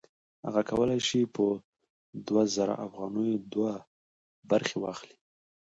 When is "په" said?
1.35-1.45